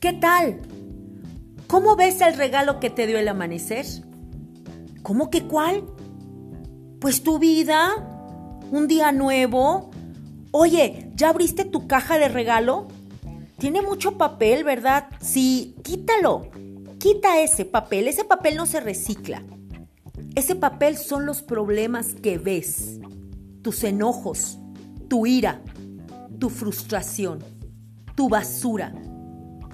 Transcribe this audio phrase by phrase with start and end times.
[0.00, 0.62] ¿Qué tal?
[1.66, 3.84] ¿Cómo ves el regalo que te dio el amanecer?
[5.02, 5.84] ¿Cómo que cuál?
[7.02, 7.92] Pues tu vida,
[8.70, 9.90] un día nuevo.
[10.52, 12.88] Oye, ¿ya abriste tu caja de regalo?
[13.58, 15.08] Tiene mucho papel, ¿verdad?
[15.20, 16.48] Sí, quítalo.
[16.98, 18.08] Quita ese papel.
[18.08, 19.42] Ese papel no se recicla.
[20.34, 23.00] Ese papel son los problemas que ves,
[23.60, 24.58] tus enojos,
[25.08, 25.60] tu ira,
[26.38, 27.40] tu frustración,
[28.14, 28.94] tu basura.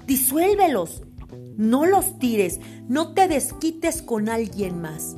[0.07, 1.03] Disuélvelos.
[1.57, 2.61] No los tires.
[2.87, 5.17] No te desquites con alguien más.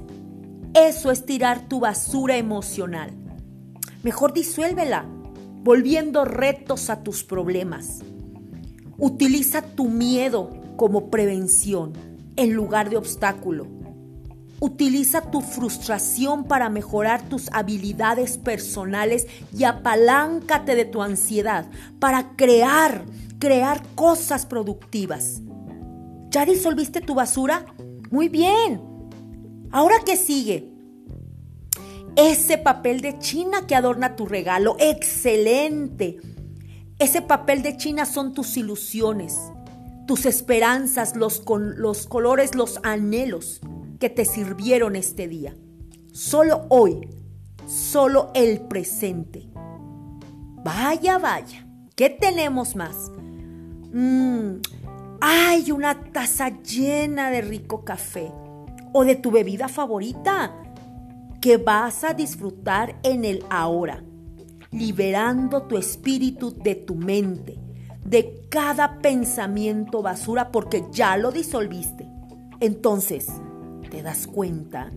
[0.74, 3.12] Eso es tirar tu basura emocional.
[4.02, 5.06] Mejor disuélvela,
[5.64, 8.00] volviendo retos a tus problemas.
[8.98, 11.94] Utiliza tu miedo como prevención
[12.36, 13.68] en lugar de obstáculo.
[14.60, 21.68] Utiliza tu frustración para mejorar tus habilidades personales y apaláncate de tu ansiedad
[22.00, 23.06] para crear,
[23.40, 25.42] crear cosas productivas.
[26.30, 27.66] ¿Ya disolviste tu basura?
[28.12, 28.81] Muy bien.
[29.72, 30.72] Ahora qué sigue?
[32.16, 34.76] Ese papel de China que adorna tu regalo.
[34.80, 36.18] Excelente.
[37.00, 39.40] Ese papel de China son tus ilusiones,
[40.06, 43.62] tus esperanzas, los, los colores, los anhelos
[44.00, 45.56] que te sirvieron este día.
[46.12, 47.08] Solo hoy,
[47.66, 49.48] solo el presente.
[50.66, 51.66] Vaya, vaya,
[51.96, 53.12] ¿qué tenemos más?
[55.22, 58.31] Hay una taza llena de rico café
[58.94, 60.56] o de tu bebida favorita
[61.42, 64.04] que vas a disfrutar en el ahora,
[64.72, 67.58] liberando tu espíritu de tu mente,
[68.04, 72.08] de cada pensamiento basura porque ya lo disolviste.
[72.59, 73.28] Entonces,
[73.90, 74.92] ¿te das cuenta?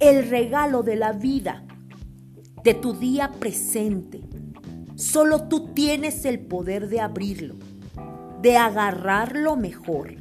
[0.00, 1.64] El regalo de la vida,
[2.64, 4.20] de tu día presente,
[4.94, 7.56] solo tú tienes el poder de abrirlo,
[8.42, 10.14] de agarrarlo mejor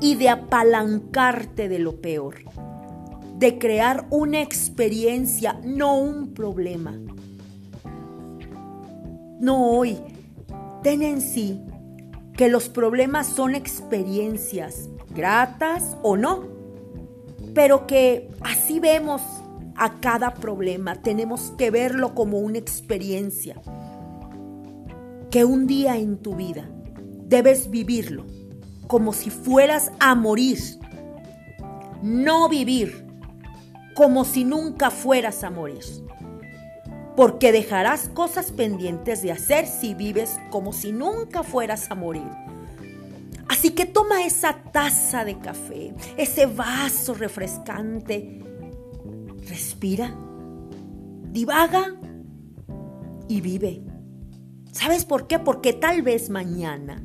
[0.00, 2.36] y de apalancarte de lo peor,
[3.38, 6.98] de crear una experiencia, no un problema.
[9.38, 9.98] No hoy,
[10.82, 11.60] ten en sí
[12.32, 16.44] que los problemas son experiencias, gratas o no,
[17.54, 19.20] pero que así vemos
[19.76, 23.60] a cada problema, tenemos que verlo como una experiencia,
[25.30, 26.70] que un día en tu vida
[27.28, 28.24] debes vivirlo
[28.86, 30.58] como si fueras a morir.
[32.02, 33.04] No vivir
[33.94, 35.82] como si nunca fueras a morir.
[37.16, 42.28] Porque dejarás cosas pendientes de hacer si vives como si nunca fueras a morir.
[43.48, 48.44] Así que toma esa taza de café, ese vaso refrescante,
[49.48, 50.14] respira,
[51.30, 51.94] divaga
[53.28, 53.82] y vive.
[54.72, 55.38] ¿Sabes por qué?
[55.38, 57.02] Porque tal vez mañana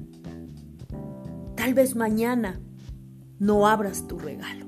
[1.61, 2.59] Tal vez mañana
[3.37, 4.65] no abras tu regalo.